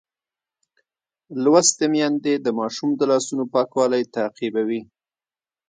[1.43, 4.81] لوستې میندې د ماشوم د لاسونو پاکوالی تعقیبوي.